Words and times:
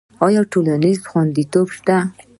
آیا 0.27 0.41
ټولنیز 0.51 0.99
خوندیتوب 1.09 1.67
شته؟ 1.75 1.97